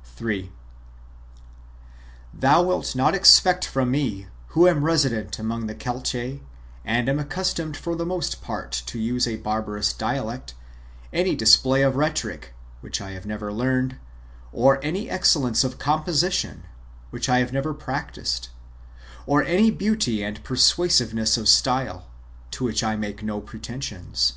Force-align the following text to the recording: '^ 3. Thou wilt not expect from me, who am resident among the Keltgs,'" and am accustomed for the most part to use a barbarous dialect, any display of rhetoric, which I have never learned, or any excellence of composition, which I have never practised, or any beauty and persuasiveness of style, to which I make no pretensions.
'^ 0.00 0.02
3. 0.02 0.50
Thou 2.32 2.62
wilt 2.62 2.96
not 2.96 3.14
expect 3.14 3.66
from 3.66 3.90
me, 3.90 4.28
who 4.46 4.66
am 4.66 4.82
resident 4.82 5.38
among 5.38 5.66
the 5.66 5.74
Keltgs,'" 5.74 6.40
and 6.86 7.06
am 7.06 7.18
accustomed 7.18 7.76
for 7.76 7.94
the 7.94 8.06
most 8.06 8.40
part 8.40 8.72
to 8.86 8.98
use 8.98 9.28
a 9.28 9.36
barbarous 9.36 9.92
dialect, 9.92 10.54
any 11.12 11.36
display 11.36 11.82
of 11.82 11.96
rhetoric, 11.96 12.54
which 12.80 13.02
I 13.02 13.10
have 13.10 13.26
never 13.26 13.52
learned, 13.52 13.98
or 14.52 14.82
any 14.82 15.10
excellence 15.10 15.64
of 15.64 15.78
composition, 15.78 16.62
which 17.10 17.28
I 17.28 17.40
have 17.40 17.52
never 17.52 17.74
practised, 17.74 18.48
or 19.26 19.44
any 19.44 19.70
beauty 19.70 20.22
and 20.22 20.42
persuasiveness 20.42 21.36
of 21.36 21.46
style, 21.46 22.06
to 22.52 22.64
which 22.64 22.82
I 22.82 22.96
make 22.96 23.22
no 23.22 23.38
pretensions. 23.42 24.32